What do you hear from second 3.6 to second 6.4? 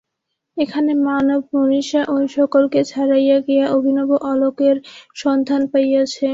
অভিনব আলোকের সন্ধান পাইয়াছে।